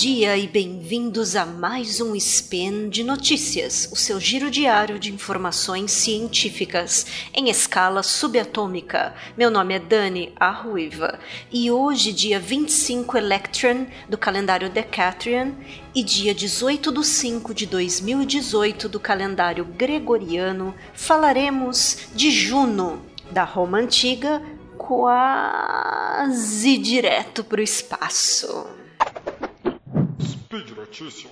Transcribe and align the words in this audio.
dia 0.00 0.36
e 0.36 0.46
bem-vindos 0.46 1.34
a 1.34 1.44
mais 1.44 2.00
um 2.00 2.14
Spin 2.14 2.88
de 2.88 3.02
Notícias, 3.02 3.88
o 3.90 3.96
seu 3.96 4.20
giro 4.20 4.48
diário 4.48 4.96
de 4.96 5.12
informações 5.12 5.90
científicas 5.90 7.04
em 7.34 7.50
escala 7.50 8.04
subatômica. 8.04 9.12
Meu 9.36 9.50
nome 9.50 9.74
é 9.74 9.80
Dani 9.80 10.32
Arruiva 10.38 11.18
e 11.50 11.68
hoje, 11.68 12.12
dia 12.12 12.38
25 12.38 13.18
Electron 13.18 13.88
do 14.08 14.16
calendário 14.16 14.70
Decatrian 14.70 15.52
e 15.92 16.04
dia 16.04 16.32
18 16.32 16.92
de 16.92 17.04
5 17.04 17.52
de 17.52 17.66
2018 17.66 18.88
do 18.88 19.00
calendário 19.00 19.64
Gregoriano, 19.64 20.76
falaremos 20.94 22.06
de 22.14 22.30
Juno, 22.30 23.02
da 23.32 23.42
Roma 23.42 23.78
Antiga 23.78 24.40
quase 24.76 26.78
direto 26.78 27.42
para 27.42 27.60
o 27.60 27.64
espaço. 27.64 28.87
Speed 30.48 30.70
Notícias. 30.70 31.30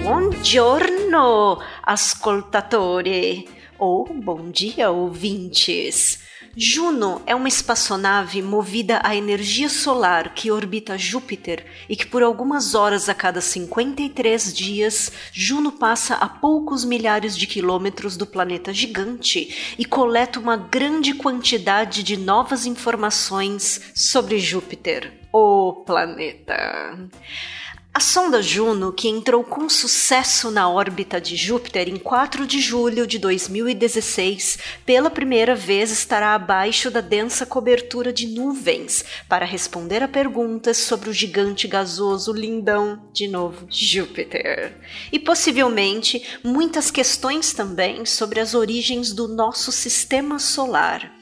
Buongiorno, 0.00 1.60
ascoltatori, 1.82 3.48
ou 3.76 4.06
bom 4.14 4.52
dia, 4.52 4.88
ouvintes. 4.92 6.22
Juno 6.60 7.22
é 7.24 7.36
uma 7.36 7.46
espaçonave 7.46 8.42
movida 8.42 9.00
à 9.04 9.14
energia 9.14 9.68
solar 9.68 10.34
que 10.34 10.50
orbita 10.50 10.98
Júpiter 10.98 11.64
e 11.88 11.94
que 11.94 12.04
por 12.04 12.20
algumas 12.20 12.74
horas 12.74 13.08
a 13.08 13.14
cada 13.14 13.40
53 13.40 14.52
dias 14.52 15.12
Juno 15.32 15.70
passa 15.70 16.16
a 16.16 16.28
poucos 16.28 16.84
milhares 16.84 17.38
de 17.38 17.46
quilômetros 17.46 18.16
do 18.16 18.26
planeta 18.26 18.74
gigante 18.74 19.76
e 19.78 19.84
coleta 19.84 20.40
uma 20.40 20.56
grande 20.56 21.14
quantidade 21.14 22.02
de 22.02 22.16
novas 22.16 22.66
informações 22.66 23.92
sobre 23.94 24.40
Júpiter, 24.40 25.12
o 25.32 25.84
planeta. 25.86 26.98
A 27.92 28.00
sonda 28.00 28.40
Juno, 28.40 28.92
que 28.92 29.08
entrou 29.08 29.42
com 29.42 29.68
sucesso 29.68 30.52
na 30.52 30.70
órbita 30.70 31.20
de 31.20 31.34
Júpiter 31.34 31.88
em 31.88 31.96
4 31.96 32.46
de 32.46 32.60
julho 32.60 33.06
de 33.06 33.18
2016, 33.18 34.58
pela 34.86 35.10
primeira 35.10 35.56
vez 35.56 35.90
estará 35.90 36.34
abaixo 36.34 36.92
da 36.92 37.00
densa 37.00 37.44
cobertura 37.44 38.12
de 38.12 38.28
nuvens 38.28 39.04
para 39.28 39.44
responder 39.44 40.00
a 40.00 40.06
perguntas 40.06 40.76
sobre 40.76 41.10
o 41.10 41.12
gigante 41.12 41.66
gasoso 41.66 42.32
lindão, 42.32 43.02
de 43.12 43.26
novo, 43.26 43.66
Júpiter. 43.68 44.76
E 45.10 45.18
possivelmente 45.18 46.22
muitas 46.44 46.92
questões 46.92 47.52
também 47.52 48.06
sobre 48.06 48.38
as 48.38 48.54
origens 48.54 49.12
do 49.12 49.26
nosso 49.26 49.72
sistema 49.72 50.38
solar. 50.38 51.17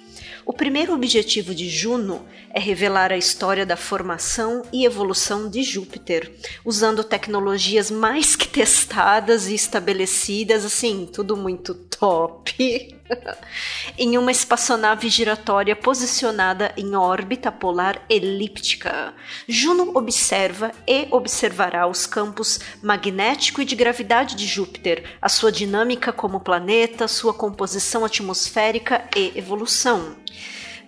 O 0.46 0.52
primeiro 0.52 0.94
objetivo 0.94 1.52
de 1.52 1.68
Juno 1.68 2.24
é 2.50 2.60
revelar 2.60 3.10
a 3.10 3.16
história 3.16 3.66
da 3.66 3.76
formação 3.76 4.62
e 4.72 4.84
evolução 4.84 5.50
de 5.50 5.64
Júpiter, 5.64 6.32
usando 6.64 7.02
tecnologias 7.02 7.90
mais 7.90 8.36
que 8.36 8.46
testadas 8.46 9.48
e 9.48 9.54
estabelecidas, 9.56 10.64
assim, 10.64 11.10
tudo 11.12 11.36
muito 11.36 11.74
top, 11.74 12.94
em 13.98 14.18
uma 14.18 14.30
espaçonave 14.30 15.08
giratória 15.08 15.74
posicionada 15.74 16.72
em 16.76 16.94
órbita 16.94 17.50
polar 17.50 18.00
elíptica. 18.08 19.14
Juno 19.48 19.92
observa 19.94 20.72
e 20.86 21.06
observará 21.10 21.86
os 21.86 22.06
campos 22.06 22.60
magnético 22.82 23.60
e 23.60 23.64
de 23.64 23.74
gravidade 23.74 24.34
de 24.34 24.46
Júpiter, 24.46 25.04
a 25.20 25.28
sua 25.28 25.52
dinâmica 25.52 26.12
como 26.12 26.40
planeta, 26.40 27.08
sua 27.08 27.34
composição 27.34 28.04
atmosférica 28.04 29.04
e 29.16 29.32
evolução. 29.36 30.16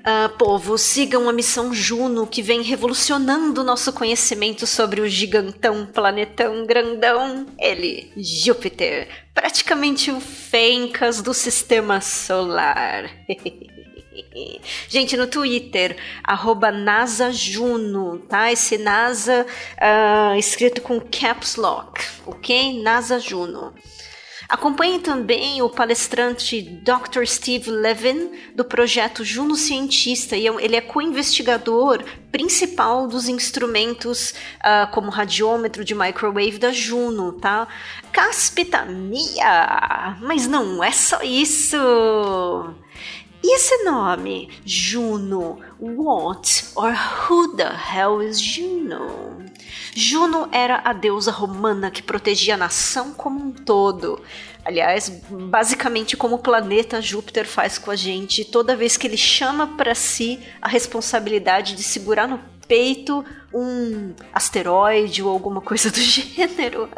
Uh, 0.08 0.28
povo, 0.38 0.78
sigam 0.78 1.28
a 1.28 1.32
missão 1.34 1.74
Juno, 1.74 2.26
que 2.26 2.41
vem 2.41 2.62
revolucionando 2.62 3.62
nosso 3.62 3.92
conhecimento 3.92 4.66
sobre 4.66 5.02
o 5.02 5.08
gigantão 5.08 5.84
planetão 5.84 6.64
grandão, 6.64 7.44
ele, 7.58 8.10
Júpiter, 8.16 9.06
praticamente 9.34 10.10
o 10.10 10.19
Fencas 10.19 11.20
do 11.20 11.34
sistema 11.34 12.00
solar. 12.00 13.10
Gente, 14.88 15.14
no 15.14 15.26
Twitter, 15.26 15.94
arroba 16.25 16.72
NasaJuno, 16.72 18.20
tá? 18.20 18.50
Esse 18.50 18.78
NASA 18.78 19.44
uh, 19.76 20.38
escrito 20.38 20.80
com 20.80 20.98
caps 21.00 21.56
lock, 21.56 22.02
ok? 22.25 22.82
NASA 22.82 23.20
Juno. 23.20 23.75
Acompanhe 24.48 24.98
também 24.98 25.60
o 25.60 25.69
palestrante 25.69 26.62
Dr. 26.62 27.26
Steve 27.26 27.70
Levin, 27.70 28.31
do 28.54 28.64
projeto 28.64 29.22
Juno 29.22 29.54
Cientista, 29.54 30.38
e 30.38 30.47
é 30.47 30.64
ele 30.64 30.75
é 30.75 30.81
co-investigador 30.81 32.03
principal 32.32 33.06
dos 33.06 33.28
instrumentos 33.28 34.31
uh, 34.31 34.91
como 34.91 35.10
radiômetro 35.10 35.84
de 35.84 35.94
microwave 35.94 36.56
da 36.56 36.72
Juno, 36.72 37.32
tá? 37.32 37.69
Caspitania! 38.10 40.16
Mas 40.22 40.47
não 40.47 40.82
é 40.82 40.92
só 40.92 41.20
isso! 41.22 41.76
E 43.43 43.54
esse 43.54 43.84
nome, 43.84 44.50
Juno, 44.65 45.60
what 45.78 46.72
or 46.75 46.93
who 46.93 47.56
the 47.56 47.71
hell 47.71 48.21
is 48.21 48.41
Juno? 48.41 49.44
Juno 49.94 50.49
era 50.50 50.81
a 50.84 50.93
deusa 50.93 51.31
romana 51.31 51.91
que 51.91 52.03
protegia 52.03 52.54
a 52.54 52.59
nação 52.59 53.12
como 53.12 53.38
um 53.41 53.53
todo. 53.53 54.21
Aliás, 54.65 55.09
basicamente 55.09 56.16
como 56.16 56.37
o 56.37 56.41
planeta 56.41 57.00
Júpiter 57.00 57.47
faz 57.47 57.78
com 57.78 57.91
a 57.91 57.97
gente 57.97 58.44
toda 58.44 58.76
vez 58.76 58.97
que 58.97 59.06
ele 59.06 59.16
chama 59.16 59.69
para 59.76 59.94
si 59.94 60.41
a 60.60 60.69
responsabilidade 60.69 61.75
de 61.75 61.82
segurar 61.82 62.26
no 62.26 62.41
peito 62.66 63.25
um 63.55 64.15
asteroide 64.32 65.22
ou 65.22 65.31
alguma 65.31 65.60
coisa 65.60 65.91
do 65.91 66.00
gênero 66.03 66.88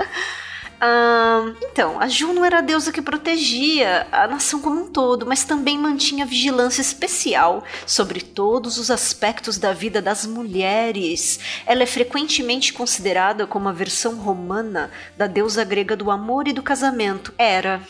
então, 1.63 2.01
a 2.01 2.09
Juno 2.09 2.45
era 2.45 2.59
a 2.59 2.63
deusa 2.63 2.91
que 2.91 3.03
protegia 3.03 4.07
a 4.11 4.27
nação 4.27 4.61
como 4.61 4.81
um 4.81 4.87
todo, 4.87 5.27
mas 5.27 5.45
também 5.45 5.79
mantinha 5.79 6.25
vigilância 6.25 6.81
especial 6.81 7.63
sobre 7.87 8.23
todos 8.23 8.79
os 8.79 8.91
aspectos 8.91 9.59
da 9.59 9.73
vida 9.73 10.01
das 10.01 10.25
mulheres. 10.25 11.39
Ela 11.67 11.83
é 11.83 11.87
frequentemente 11.87 12.73
considerada 12.73 13.47
como 13.47 13.69
a 13.69 13.73
versão 13.73 14.17
romana 14.17 14.91
da 15.17 15.27
deusa 15.27 15.65
grega 15.65 15.95
do 15.95 16.11
amor 16.11 16.49
e 16.49 16.53
do 16.53 16.63
casamento. 16.63 17.35
Era, 17.37 17.83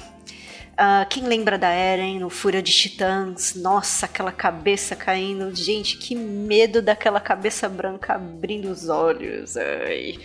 Uh, 0.72 1.06
quem 1.08 1.24
lembra 1.24 1.58
da 1.58 1.68
Eren 1.68 2.18
no 2.18 2.30
Fúria 2.30 2.62
de 2.62 2.72
Titãs? 2.72 3.54
Nossa, 3.54 4.06
aquela 4.06 4.32
cabeça 4.32 4.96
caindo. 4.96 5.54
Gente, 5.54 5.98
que 5.98 6.14
medo 6.14 6.80
daquela 6.80 7.20
cabeça 7.20 7.68
branca 7.68 8.14
abrindo 8.14 8.70
os 8.70 8.88
olhos. 8.88 9.56
Ai. 9.56 10.18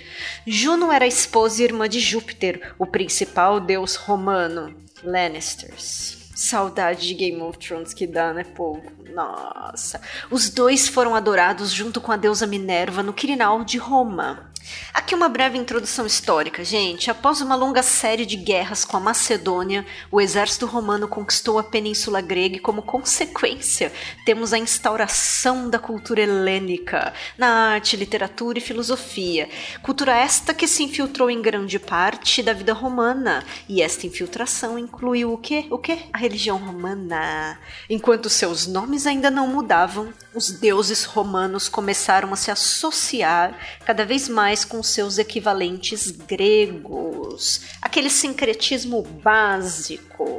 Juno 0.47 0.91
era 0.91 1.05
esposa 1.05 1.61
e 1.61 1.65
irmã 1.65 1.89
de 1.89 1.99
Júpiter, 1.99 2.73
o 2.79 2.85
principal 2.85 3.59
deus 3.59 3.95
romano. 3.95 4.73
Lannisters. 5.03 6.25
Saudade 6.35 7.07
de 7.07 7.13
Game 7.13 7.41
of 7.41 7.57
Thrones 7.57 7.93
que 7.93 8.05
dá, 8.05 8.33
né, 8.33 8.43
povo? 8.43 8.83
Nossa. 9.13 10.01
Os 10.29 10.49
dois 10.49 10.87
foram 10.87 11.15
adorados 11.15 11.71
junto 11.71 12.01
com 12.01 12.11
a 12.11 12.17
deusa 12.17 12.45
Minerva 12.45 13.01
no 13.01 13.13
Quirinal 13.13 13.63
de 13.63 13.77
Roma. 13.77 14.51
Aqui 14.93 15.13
uma 15.13 15.29
breve 15.29 15.57
introdução 15.57 16.05
histórica, 16.05 16.63
gente. 16.63 17.11
Após 17.11 17.41
uma 17.41 17.55
longa 17.55 17.83
série 17.83 18.25
de 18.25 18.35
guerras 18.35 18.85
com 18.85 18.97
a 18.97 18.99
Macedônia, 18.99 19.85
o 20.11 20.21
exército 20.21 20.65
romano 20.65 21.07
conquistou 21.07 21.59
a 21.59 21.63
península 21.63 22.21
grega 22.21 22.55
e, 22.55 22.59
como 22.59 22.81
consequência, 22.81 23.91
temos 24.25 24.53
a 24.53 24.57
instauração 24.57 25.69
da 25.69 25.77
cultura 25.77 26.21
helênica 26.21 27.13
na 27.37 27.73
arte, 27.73 27.97
literatura 27.97 28.57
e 28.57 28.61
filosofia. 28.61 29.49
Cultura 29.83 30.15
esta 30.15 30.53
que 30.53 30.67
se 30.67 30.83
infiltrou 30.83 31.29
em 31.29 31.41
grande 31.41 31.77
parte 31.77 32.41
da 32.41 32.53
vida 32.53 32.73
romana, 32.73 33.43
e 33.67 33.81
esta 33.81 34.07
infiltração 34.07 34.79
incluiu 34.79 35.33
o 35.33 35.37
quê? 35.37 35.65
O 35.69 35.77
quê? 35.77 35.99
A 36.13 36.17
religião 36.17 36.57
romana. 36.57 37.59
Enquanto 37.89 38.29
seus 38.29 38.65
nomes 38.65 39.05
ainda 39.05 39.29
não 39.29 39.47
mudavam, 39.47 40.13
os 40.33 40.51
deuses 40.51 41.03
romanos 41.03 41.67
começaram 41.67 42.31
a 42.33 42.35
se 42.35 42.49
associar 42.49 43.53
cada 43.85 44.05
vez 44.05 44.29
mais 44.29 44.54
com 44.63 44.81
seus 44.83 45.17
equivalentes 45.17 46.11
gregos, 46.11 47.61
aquele 47.81 48.09
sincretismo 48.09 49.01
básico. 49.01 50.34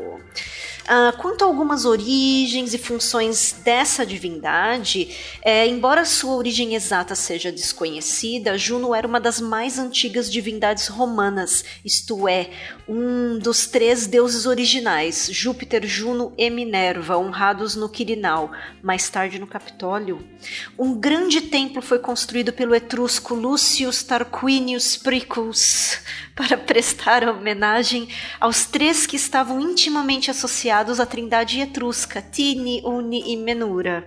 Ah, 0.88 1.12
quanto 1.18 1.42
a 1.42 1.48
algumas 1.48 1.84
origens 1.84 2.72
e 2.72 2.78
funções 2.78 3.56
dessa 3.64 4.06
divindade, 4.06 5.08
é, 5.42 5.66
embora 5.66 6.04
sua 6.04 6.36
origem 6.36 6.76
exata 6.76 7.16
seja 7.16 7.50
desconhecida, 7.50 8.56
Juno 8.56 8.94
era 8.94 9.04
uma 9.06 9.18
das 9.18 9.40
mais 9.40 9.80
antigas 9.80 10.30
divindades 10.30 10.86
romanas, 10.86 11.64
isto 11.84 12.28
é, 12.28 12.50
um 12.86 13.36
dos 13.36 13.66
três 13.66 14.06
deuses 14.06 14.46
originais, 14.46 15.28
Júpiter, 15.32 15.84
Juno 15.84 16.32
e 16.38 16.48
Minerva, 16.48 17.18
honrados 17.18 17.74
no 17.74 17.88
Quirinal, 17.88 18.52
mais 18.80 19.10
tarde 19.10 19.40
no 19.40 19.46
Capitólio. 19.48 20.24
Um 20.78 20.94
grande 20.94 21.40
templo 21.40 21.82
foi 21.82 21.98
construído 21.98 22.52
pelo 22.52 22.76
etrusco 22.76 23.34
Lucius 23.34 24.04
Tarquinius 24.04 24.96
Pricus 24.96 25.98
para 26.36 26.56
prestar 26.56 27.28
homenagem 27.28 28.08
aos 28.38 28.66
três 28.66 29.04
que 29.04 29.16
estavam 29.16 29.60
intimamente 29.60 30.30
associados 30.30 30.75
associados 30.76 31.00
à 31.00 31.06
trindade 31.06 31.60
etrusca, 31.60 32.20
Tini, 32.20 32.82
Uni 32.84 33.32
e 33.32 33.36
Menura. 33.36 34.06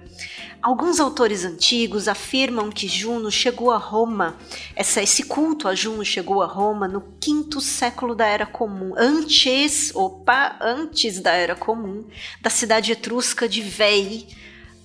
Alguns 0.61 0.99
autores 0.99 1.43
antigos 1.43 2.07
afirmam 2.07 2.69
que 2.69 2.87
Juno 2.87 3.31
chegou 3.31 3.71
a 3.71 3.77
Roma, 3.77 4.37
essa, 4.75 5.01
esse 5.01 5.23
culto 5.23 5.67
a 5.67 5.73
Juno 5.73 6.05
chegou 6.05 6.43
a 6.43 6.45
Roma 6.45 6.87
no 6.87 7.01
quinto 7.19 7.59
século 7.59 8.13
da 8.13 8.27
Era 8.27 8.45
Comum, 8.45 8.93
antes, 8.95 9.91
opa, 9.95 10.57
antes 10.61 11.19
da 11.19 11.31
Era 11.31 11.55
Comum, 11.55 12.05
da 12.41 12.51
cidade 12.51 12.91
etrusca 12.91 13.49
de 13.49 13.61
Veii, 13.61 14.27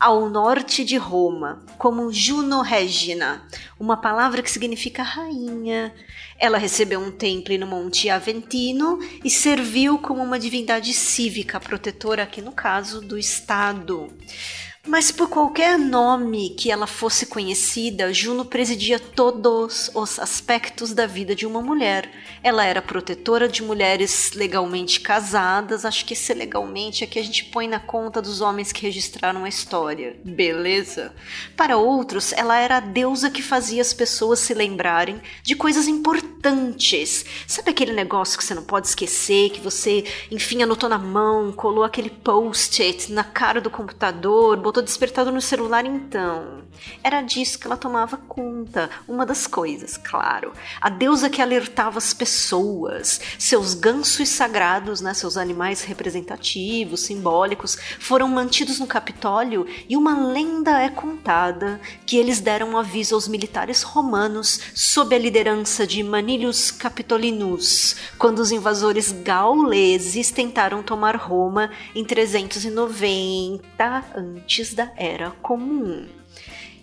ao 0.05 0.29
norte 0.29 0.85
de 0.85 0.99
Roma, 0.99 1.65
como 1.79 2.13
Juno 2.13 2.61
Regina, 2.61 3.43
uma 3.81 3.97
palavra 3.97 4.43
que 4.43 4.51
significa 4.51 5.03
rainha. 5.03 5.95
Ela 6.39 6.59
recebeu 6.59 7.01
um 7.01 7.11
templo 7.11 7.57
no 7.57 7.67
Monte 7.67 8.11
Aventino 8.11 8.99
e 9.25 9.31
serviu 9.31 9.97
como 9.97 10.23
uma 10.23 10.39
divindade 10.39 10.93
cívica 10.93 11.59
protetora, 11.59 12.25
aqui 12.25 12.43
no 12.43 12.53
caso, 12.53 13.01
do 13.01 13.17
Estado. 13.17 14.13
Mas 14.87 15.11
por 15.11 15.31
qualquer 15.31 15.79
nome 15.79 16.51
que 16.51 16.71
ela 16.71 16.87
fosse 16.87 17.25
conhecida, 17.25 18.13
Juno 18.13 18.45
presidia 18.45 18.99
todos 18.99 19.91
os 19.95 20.19
aspectos 20.19 20.93
da 20.93 21.07
vida 21.07 21.35
de 21.35 21.47
uma 21.47 21.63
mulher. 21.63 22.11
Ela 22.43 22.67
era 22.67 22.83
protetora 22.83 23.49
de 23.49 23.63
mulheres 23.63 24.33
legalmente 24.35 25.01
casadas, 25.01 25.87
acho 25.87 26.05
que 26.05 26.13
esse 26.13 26.35
legalmente 26.35 27.03
é 27.03 27.07
que 27.07 27.19
a 27.19 27.23
gente 27.23 27.47
põe 27.47 27.67
na 27.67 27.81
conta 27.81 28.21
dos 28.21 28.43
homens 28.43 28.73
que 28.73 28.83
registraram 28.83 29.45
a 29.45 29.49
história. 29.49 30.17
Beleza? 30.23 31.15
Para 31.57 31.79
outros, 31.79 32.35
ela 32.35 32.59
era 32.59 32.77
a 32.77 32.81
deusa 32.81 33.31
que 33.31 33.43
fazia 33.43 33.81
as 33.81 33.95
pessoas 33.95 34.41
se 34.41 34.53
lembrarem 34.53 35.19
de 35.43 35.57
coisas 35.57 35.89
importantes. 35.89 37.25
Sabe 37.47 37.71
aquele 37.71 37.93
negócio 37.95 38.37
que 38.37 38.45
você 38.45 38.55
não 38.55 38.65
pode 38.65 38.89
esquecer, 38.89 39.49
que 39.49 39.61
você, 39.61 40.05
enfim, 40.31 40.63
anotou 40.63 40.91
na 40.91 40.99
mão, 40.99 41.53
colou 41.53 41.85
aquele 41.85 42.11
post-it 42.11 43.11
na 43.11 43.25
cara 43.25 43.63
do 43.63 43.71
computador, 43.71 44.59
botou 44.59 44.74
despertador 44.83 45.33
no 45.33 45.41
celular 45.41 45.85
então. 45.85 46.65
Era 47.03 47.23
disso 47.23 47.59
que 47.59 47.67
ela 47.67 47.77
tomava 47.77 48.17
conta. 48.17 48.91
Uma 49.07 49.25
das 49.25 49.47
coisas, 49.47 49.97
claro. 49.97 50.53
A 50.81 50.89
deusa 50.89 51.31
que 51.31 51.41
alertava 51.41 51.99
as 51.99 52.13
pessoas. 52.13 53.21
Seus 53.39 53.75
gansos 53.75 54.29
sagrados, 54.29 55.01
né, 55.01 55.15
seus 55.15 55.37
animais 55.37 55.83
representativos, 55.83 57.01
simbólicos, 57.01 57.77
foram 57.99 58.29
mantidos 58.29 58.79
no 58.79 58.87
Capitólio 58.87 59.67
e 59.89 59.97
uma 59.97 60.19
lenda 60.19 60.83
é 60.83 60.89
contada 60.89 61.81
que 62.07 62.17
eles 62.17 62.41
deram 62.41 62.71
um 62.71 62.79
aviso 62.79 63.15
aos 63.15 63.29
militares 63.29 63.83
romanos 63.83 64.61
sob 64.75 65.15
a 65.15 65.19
liderança 65.19 65.87
de 65.87 66.03
Manilius 66.03 66.71
Capitolinus, 66.71 67.97
quando 68.19 68.39
os 68.39 68.51
invasores 68.51 69.13
gauleses 69.13 70.31
tentaram 70.31 70.83
tomar 70.83 71.17
Roma 71.17 71.71
em 71.95 72.05
390 72.05 74.05
antes 74.15 74.64
antes 74.65 74.73
da 74.73 74.91
Era 74.97 75.31
Comum. 75.43 76.07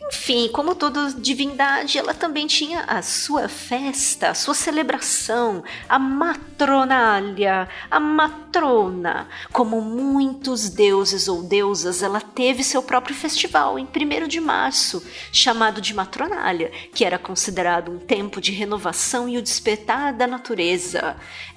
Enfim, 0.07 0.49
como 0.49 0.75
toda 0.75 1.13
divindade, 1.13 1.97
ela 1.97 2.13
também 2.13 2.45
tinha 2.45 2.81
a 2.81 3.01
sua 3.01 3.47
festa, 3.47 4.31
a 4.31 4.33
sua 4.33 4.53
celebração, 4.53 5.63
a 5.87 5.97
matronália, 5.97 7.69
a 7.89 7.97
matrona. 7.97 9.29
Como 9.53 9.79
muitos 9.79 10.69
deuses 10.69 11.29
ou 11.29 11.41
deusas, 11.41 12.03
ela 12.03 12.19
teve 12.19 12.61
seu 12.61 12.83
próprio 12.83 13.15
festival 13.15 13.79
em 13.79 13.85
1 13.85 14.27
de 14.27 14.41
março, 14.41 15.01
chamado 15.31 15.79
de 15.79 15.93
matronália, 15.93 16.71
que 16.93 17.05
era 17.05 17.17
considerado 17.17 17.89
um 17.89 17.97
tempo 17.97 18.41
de 18.41 18.51
renovação 18.51 19.29
e 19.29 19.37
o 19.37 19.41
despertar 19.41 20.11
da 20.11 20.27
natureza. 20.27 21.15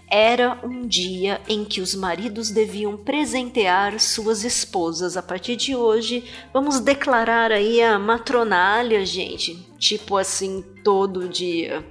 Era 0.09 0.61
um 0.62 0.87
dia 0.87 1.41
em 1.49 1.65
que 1.65 1.81
os 1.81 1.95
maridos 1.95 2.51
deviam 2.51 2.97
presentear 2.97 3.99
suas 3.99 4.45
esposas. 4.45 5.17
A 5.17 5.23
partir 5.23 5.56
de 5.56 5.75
hoje, 5.75 6.25
vamos 6.53 6.79
declarar 6.81 7.51
aí 7.51 7.83
a 7.83 7.99
matronália, 7.99 9.05
gente. 9.05 9.55
Tipo 9.79 10.17
assim, 10.17 10.62
todo 10.85 11.29
dia. 11.29 11.85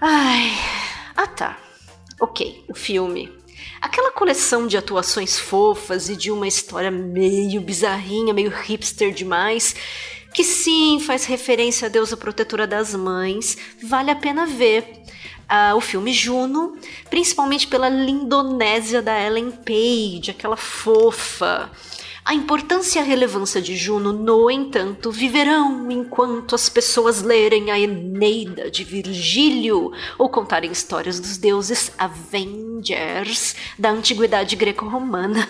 Ai. 0.00 0.52
Ah, 1.16 1.26
tá. 1.26 1.58
Ok, 2.20 2.64
o 2.68 2.74
filme. 2.74 3.32
Aquela 3.80 4.10
coleção 4.10 4.66
de 4.66 4.76
atuações 4.76 5.38
fofas 5.38 6.08
e 6.08 6.16
de 6.16 6.30
uma 6.30 6.46
história 6.46 6.90
meio 6.90 7.60
bizarrinha, 7.60 8.34
meio 8.34 8.50
hipster 8.50 9.12
demais, 9.12 9.74
que 10.34 10.44
sim 10.44 11.00
faz 11.00 11.24
referência 11.24 11.86
à 11.86 11.88
deusa 11.88 12.16
protetora 12.16 12.66
das 12.66 12.94
mães, 12.94 13.56
vale 13.82 14.10
a 14.10 14.16
pena 14.16 14.46
ver 14.46 15.02
uh, 15.50 15.76
o 15.76 15.80
filme 15.80 16.12
Juno, 16.12 16.76
principalmente 17.10 17.66
pela 17.66 17.88
lindonésia 17.88 19.02
da 19.02 19.20
Ellen 19.20 19.50
Page, 19.50 20.30
aquela 20.30 20.56
fofa. 20.56 21.70
A 22.24 22.34
importância 22.34 22.98
e 22.98 23.02
a 23.02 23.06
relevância 23.06 23.58
de 23.58 23.74
Juno, 23.74 24.12
no 24.12 24.50
entanto, 24.50 25.10
viverão 25.10 25.90
enquanto 25.90 26.54
as 26.54 26.68
pessoas 26.68 27.22
lerem 27.22 27.70
a 27.70 27.80
Eneida 27.80 28.70
de 28.70 28.84
Virgílio 28.84 29.92
ou 30.18 30.28
contarem 30.28 30.70
histórias 30.70 31.18
dos 31.18 31.38
deuses 31.38 31.90
Avengers 31.96 33.56
da 33.78 33.90
antiguidade 33.90 34.56
greco-romana. 34.56 35.48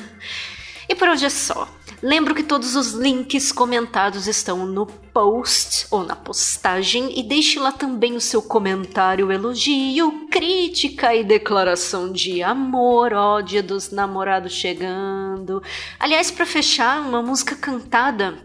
E 0.88 0.94
por 0.94 1.08
hoje 1.08 1.26
é 1.26 1.30
só. 1.30 1.68
Lembro 2.02 2.34
que 2.34 2.44
todos 2.44 2.76
os 2.76 2.92
links 2.92 3.50
comentados 3.50 4.28
estão 4.28 4.64
no 4.64 4.86
post 4.86 5.86
ou 5.90 6.04
na 6.04 6.14
postagem 6.14 7.18
e 7.18 7.24
deixe 7.24 7.58
lá 7.58 7.72
também 7.72 8.14
o 8.14 8.20
seu 8.20 8.40
comentário, 8.40 9.32
elogio, 9.32 10.28
crítica 10.30 11.14
e 11.14 11.24
declaração 11.24 12.12
de 12.12 12.42
amor, 12.42 13.12
ódio 13.12 13.62
dos 13.62 13.90
namorados 13.90 14.52
chegando. 14.52 15.60
Aliás, 15.98 16.30
para 16.30 16.46
fechar, 16.46 17.00
uma 17.00 17.20
música 17.20 17.56
cantada 17.56 18.38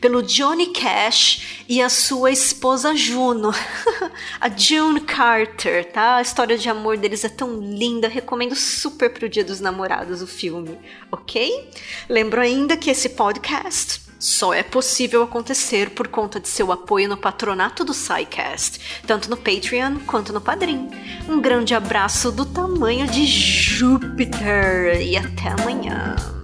pelo 0.00 0.22
Johnny 0.22 0.68
Cash 0.68 1.64
e 1.68 1.80
a 1.80 1.88
sua 1.88 2.30
esposa 2.30 2.94
Juno, 2.94 3.52
a 4.40 4.48
June 4.48 5.00
Carter, 5.00 5.90
tá? 5.90 6.16
A 6.16 6.22
história 6.22 6.58
de 6.58 6.68
amor 6.68 6.96
deles 6.96 7.24
é 7.24 7.28
tão 7.28 7.60
linda, 7.60 8.08
recomendo 8.08 8.54
super 8.54 9.12
pro 9.12 9.28
Dia 9.28 9.44
dos 9.44 9.60
Namorados 9.60 10.22
o 10.22 10.26
filme, 10.26 10.78
ok? 11.10 11.70
Lembro 12.08 12.40
ainda 12.40 12.76
que 12.76 12.90
esse 12.90 13.10
podcast 13.10 14.04
só 14.24 14.54
é 14.54 14.62
possível 14.62 15.22
acontecer 15.22 15.90
por 15.90 16.08
conta 16.08 16.40
de 16.40 16.48
seu 16.48 16.72
apoio 16.72 17.08
no 17.08 17.16
patronato 17.16 17.84
do 17.84 17.92
SciCast, 17.92 19.02
tanto 19.06 19.28
no 19.28 19.36
Patreon 19.36 19.98
quanto 20.06 20.32
no 20.32 20.40
Padrim. 20.40 20.88
Um 21.28 21.40
grande 21.40 21.74
abraço 21.74 22.32
do 22.32 22.46
tamanho 22.46 23.06
de 23.06 23.26
Júpiter 23.26 25.02
e 25.02 25.14
até 25.16 25.48
amanhã. 25.48 26.43